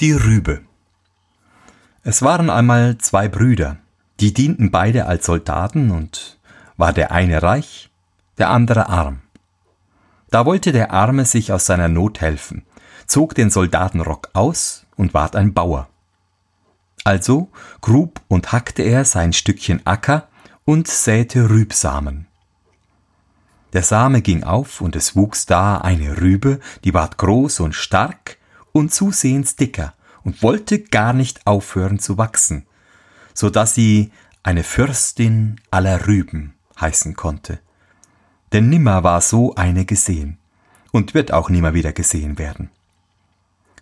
[0.00, 0.62] Die Rübe.
[2.04, 3.76] Es waren einmal zwei Brüder,
[4.18, 6.38] die dienten beide als Soldaten und
[6.78, 7.90] war der eine reich,
[8.38, 9.20] der andere arm.
[10.30, 12.64] Da wollte der Arme sich aus seiner Not helfen,
[13.06, 15.90] zog den Soldatenrock aus und ward ein Bauer.
[17.04, 17.50] Also
[17.82, 20.28] grub und hackte er sein Stückchen Acker
[20.64, 22.26] und säte Rübsamen.
[23.74, 28.39] Der Same ging auf und es wuchs da eine Rübe, die ward groß und stark
[28.72, 32.66] und zusehends dicker und wollte gar nicht aufhören zu wachsen,
[33.34, 34.12] so dass sie
[34.42, 37.60] eine Fürstin aller Rüben heißen konnte.
[38.52, 40.38] Denn nimmer war so eine gesehen
[40.92, 42.70] und wird auch nimmer wieder gesehen werden.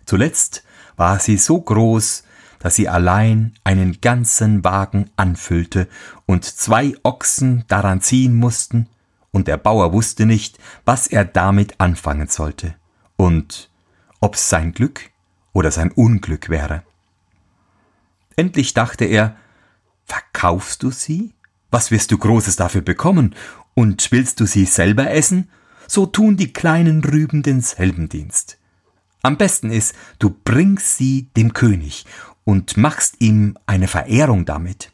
[0.05, 0.63] Zuletzt
[0.95, 2.23] war sie so groß,
[2.59, 5.87] dass sie allein einen ganzen Wagen anfüllte
[6.25, 8.87] und zwei Ochsen daran ziehen mussten,
[9.31, 12.73] und der Bauer wusste nicht, was er damit anfangen sollte
[13.15, 13.68] und
[14.19, 15.09] ob's sein Glück
[15.53, 16.83] oder sein Unglück wäre.
[18.35, 19.35] Endlich dachte er,
[20.05, 21.33] verkaufst du sie?
[21.71, 23.35] Was wirst du Großes dafür bekommen?
[23.73, 25.49] Und willst du sie selber essen?
[25.87, 28.57] So tun die kleinen Rüben denselben Dienst.
[29.21, 32.05] Am besten ist, du bringst sie dem König
[32.45, 34.91] und machst ihm eine Verehrung damit.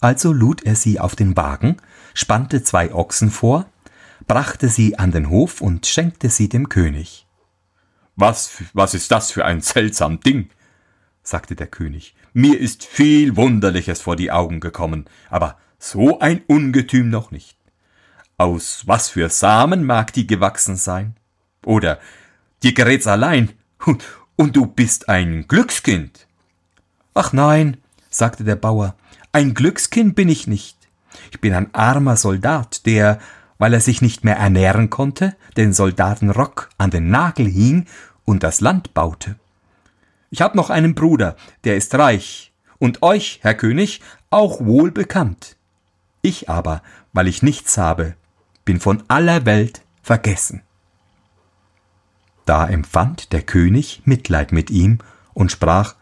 [0.00, 1.76] Also lud er sie auf den Wagen,
[2.14, 3.66] spannte zwei Ochsen vor,
[4.26, 7.26] brachte sie an den Hof und schenkte sie dem König.
[8.22, 10.48] Was, was ist das für ein seltsam Ding?
[11.24, 12.14] sagte der König.
[12.32, 17.56] Mir ist viel Wunderliches vor die Augen gekommen, aber so ein Ungetüm noch nicht.
[18.36, 21.16] Aus was für Samen mag die gewachsen sein?
[21.66, 21.98] Oder
[22.62, 23.54] dir gerät's allein
[23.86, 24.04] und,
[24.36, 26.28] und du bist ein Glückskind.
[27.14, 27.78] Ach nein,
[28.08, 28.94] sagte der Bauer,
[29.32, 30.76] ein Glückskind bin ich nicht.
[31.32, 33.18] Ich bin ein armer Soldat, der,
[33.58, 37.88] weil er sich nicht mehr ernähren konnte, den Soldatenrock an den Nagel hing
[38.24, 39.36] und das Land baute.
[40.30, 44.00] Ich habe noch einen Bruder, der ist reich, und euch, Herr König,
[44.30, 45.56] auch wohl bekannt.
[46.22, 46.82] Ich aber,
[47.12, 48.16] weil ich nichts habe,
[48.64, 50.62] bin von aller Welt vergessen.
[52.44, 54.98] Da empfand der König Mitleid mit ihm
[55.34, 55.94] und sprach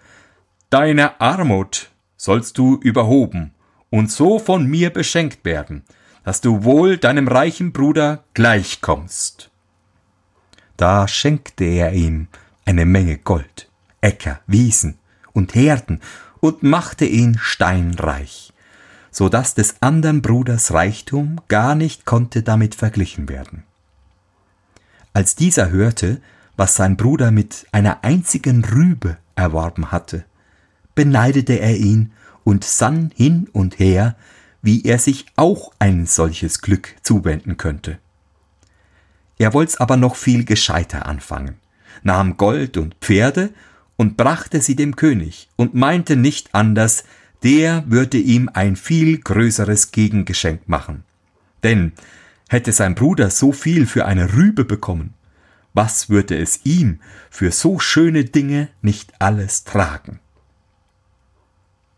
[0.70, 3.53] Deine Armut sollst du überhoben
[3.91, 5.84] und so von mir beschenkt werden,
[6.22, 9.50] dass du wohl deinem reichen Bruder gleichkommst.
[10.80, 12.28] Da schenkte er ihm
[12.64, 13.68] eine Menge Gold,
[14.00, 14.98] Äcker, Wiesen
[15.34, 16.00] und Herden
[16.41, 18.54] und machte ihn steinreich,
[19.10, 23.64] so dass des andern Bruders Reichtum gar nicht konnte damit verglichen werden.
[25.12, 26.22] Als dieser hörte,
[26.56, 30.24] was sein Bruder mit einer einzigen Rübe erworben hatte,
[30.94, 32.12] beneidete er ihn
[32.42, 34.16] und sann hin und her,
[34.62, 37.98] wie er sich auch ein solches Glück zuwenden könnte.
[39.41, 41.55] Er wollt's aber noch viel gescheiter anfangen,
[42.03, 43.49] nahm Gold und Pferde
[43.97, 47.05] und brachte sie dem König und meinte nicht anders,
[47.43, 51.05] der würde ihm ein viel größeres Gegengeschenk machen.
[51.62, 51.93] Denn
[52.51, 55.15] hätte sein Bruder so viel für eine Rübe bekommen,
[55.72, 60.21] was würde es ihm für so schöne Dinge nicht alles tragen?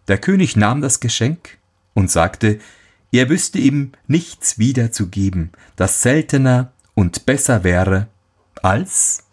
[0.07, 1.59] Der König nahm das Geschenk
[1.93, 2.61] und sagte,
[3.11, 8.09] er wüsste ihm nichts wiederzugeben, das seltener und besser wäre
[8.63, 9.25] als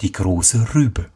[0.00, 1.10] die große Rübe.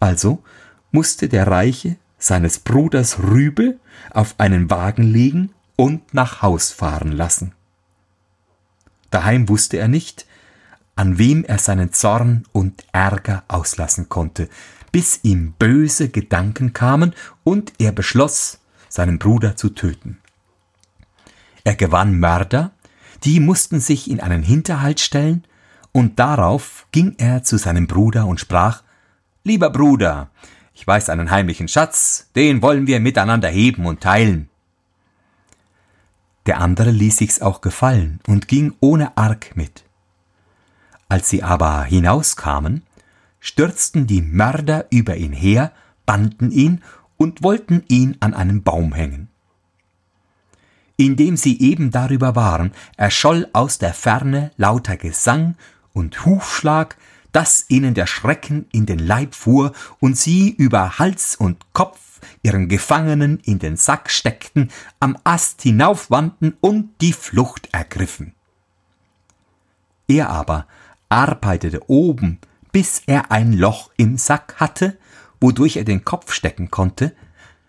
[0.00, 0.42] Also
[0.90, 3.78] musste der Reiche seines Bruders Rübe
[4.10, 7.52] auf einen Wagen legen und nach Haus fahren lassen.
[9.10, 10.26] Daheim wusste er nicht,
[10.94, 14.48] an wem er seinen Zorn und Ärger auslassen konnte,
[14.92, 17.14] bis ihm böse Gedanken kamen
[17.44, 20.18] und er beschloss, seinen Bruder zu töten.
[21.64, 22.72] Er gewann Mörder,
[23.24, 25.44] die mussten sich in einen Hinterhalt stellen,
[25.92, 28.82] und darauf ging er zu seinem Bruder und sprach
[29.44, 30.30] Lieber Bruder,
[30.74, 34.48] ich weiß einen heimlichen Schatz, den wollen wir miteinander heben und teilen.
[36.46, 39.84] Der andere ließ sich's auch gefallen und ging ohne Arg mit.
[41.08, 42.82] Als sie aber hinauskamen,
[43.38, 45.72] stürzten die Mörder über ihn her,
[46.06, 46.82] banden ihn
[47.16, 49.28] und wollten ihn an einen Baum hängen.
[50.96, 55.56] Indem sie eben darüber waren, erscholl aus der Ferne lauter Gesang
[55.92, 56.96] und Hufschlag,
[57.32, 62.68] dass ihnen der Schrecken in den Leib fuhr und sie über Hals und Kopf ihren
[62.68, 68.34] Gefangenen in den Sack steckten, am Ast hinaufwandten und die Flucht ergriffen.
[70.06, 70.66] Er aber
[71.08, 72.38] arbeitete oben
[72.72, 74.98] bis er ein Loch im Sack hatte,
[75.40, 77.14] wodurch er den Kopf stecken konnte.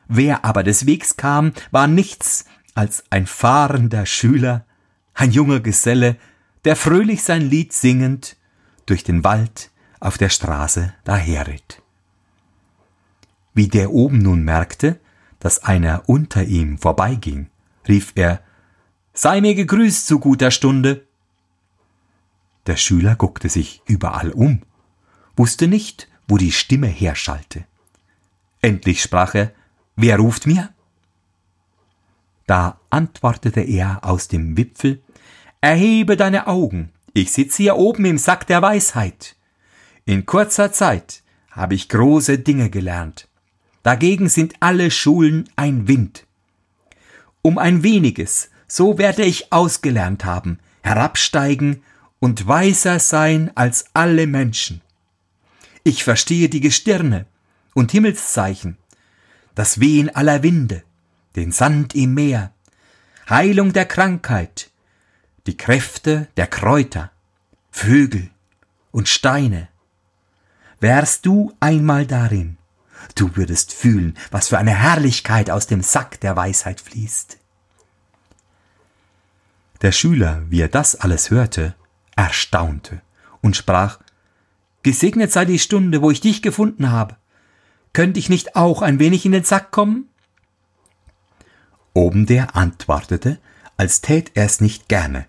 [0.08, 4.66] Wer aber des Wegs kam, war nichts als ein fahrender Schüler,
[5.14, 6.18] ein junger Geselle,
[6.66, 8.38] der fröhlich sein Lied singend
[8.86, 11.82] durch den Wald auf der Straße daherritt.
[13.54, 15.00] Wie der oben nun merkte,
[15.40, 17.50] dass einer unter ihm vorbeiging,
[17.88, 18.42] rief er
[19.14, 21.06] Sei mir gegrüßt zu guter Stunde.
[22.66, 24.64] Der Schüler guckte sich überall um,
[25.36, 27.66] wusste nicht, wo die Stimme herschallte.
[28.62, 29.52] Endlich sprach er
[29.96, 30.74] Wer ruft mir?
[32.46, 35.02] Da antwortete er aus dem Wipfel
[35.62, 39.38] Erhebe deine Augen, ich sitze hier oben im Sack der Weisheit.
[40.04, 43.30] In kurzer Zeit habe ich große Dinge gelernt.
[43.84, 46.26] Dagegen sind alle Schulen ein Wind.
[47.42, 51.84] Um ein weniges, so werde ich ausgelernt haben, herabsteigen
[52.20, 54.82] und weiser sein als alle Menschen.
[55.84, 57.26] Ich verstehe die Gestirne
[57.74, 58.78] und Himmelszeichen,
[59.56, 60.84] das Wehen aller Winde,
[61.36, 62.52] den Sand im Meer,
[63.30, 64.70] Heilung der Krankheit,
[65.48, 67.12] die Kräfte der Kräuter,
[67.72, 68.30] Vögel
[68.92, 69.68] und Steine.
[70.80, 72.58] Wärst du einmal darin,
[73.16, 77.38] Du würdest fühlen, was für eine Herrlichkeit aus dem Sack der Weisheit fließt.
[79.82, 81.76] Der Schüler, wie er das alles hörte,
[82.16, 83.02] erstaunte
[83.42, 84.00] und sprach
[84.82, 87.16] Gesegnet sei die Stunde, wo ich dich gefunden habe.
[87.94, 90.10] Könnte ich nicht auch ein wenig in den Sack kommen?
[91.94, 93.38] Oben der antwortete,
[93.78, 95.26] als tät er's nicht gerne.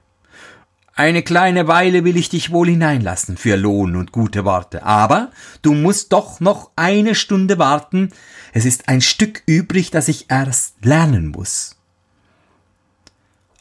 [0.96, 5.74] Eine kleine Weile will ich dich wohl hineinlassen für Lohn und gute Worte, aber du
[5.74, 8.10] musst doch noch eine Stunde warten,
[8.52, 11.76] es ist ein Stück übrig, das ich erst lernen muss.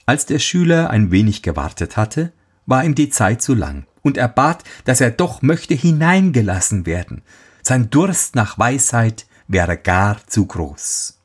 [0.06, 2.32] Als der Schüler ein wenig gewartet hatte,
[2.68, 7.24] war ihm die Zeit zu lang, und er bat, dass er doch möchte hineingelassen werden.
[7.64, 11.18] Sein Durst nach Weisheit wäre gar zu groß.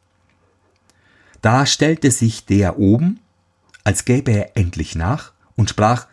[1.41, 3.21] Da stellte sich der oben,
[3.85, 6.07] als gäbe er endlich nach, und sprach,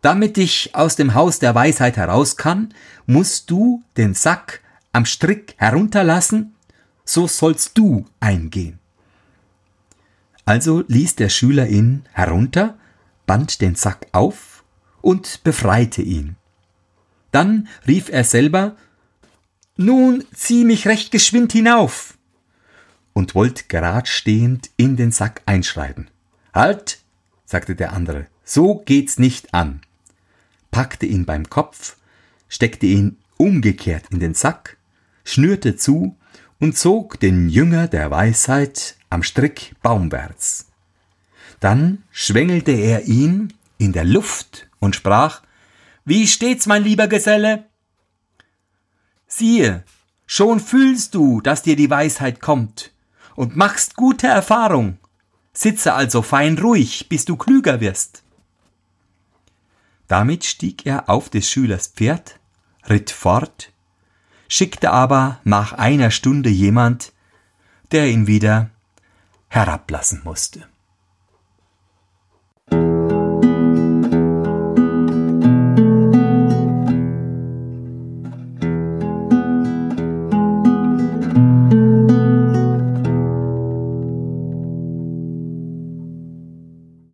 [0.00, 2.74] damit ich aus dem Haus der Weisheit heraus kann,
[3.06, 4.60] musst du den Sack
[4.92, 6.54] am Strick herunterlassen,
[7.04, 8.78] so sollst du eingehen.
[10.44, 12.76] Also ließ der Schüler ihn herunter,
[13.26, 14.64] band den Sack auf
[15.00, 16.36] und befreite ihn.
[17.30, 18.76] Dann rief er selber
[19.76, 22.18] Nun zieh mich recht geschwind hinauf
[23.12, 26.08] und wollt gerad stehend in den Sack einschreiben.
[26.54, 27.00] Halt,
[27.44, 29.80] sagte der andere, so geht's nicht an,
[30.70, 31.96] packte ihn beim Kopf,
[32.48, 34.76] steckte ihn umgekehrt in den Sack,
[35.24, 36.16] schnürte zu
[36.58, 40.66] und zog den Jünger der Weisheit am Strick baumwärts.
[41.60, 45.42] Dann schwängelte er ihn in der Luft und sprach
[46.04, 47.66] Wie steht's, mein lieber Geselle?
[49.26, 49.84] Siehe,
[50.26, 52.91] schon fühlst du, dass dir die Weisheit kommt
[53.34, 54.98] und machst gute Erfahrung.
[55.52, 58.22] Sitze also fein ruhig, bis du klüger wirst.
[60.08, 62.38] Damit stieg er auf des Schülers Pferd,
[62.88, 63.72] ritt fort,
[64.48, 67.12] schickte aber nach einer Stunde jemand,
[67.92, 68.70] der ihn wieder
[69.48, 70.66] herablassen musste.